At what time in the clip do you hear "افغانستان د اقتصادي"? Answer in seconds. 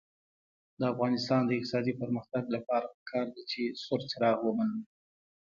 0.93-1.93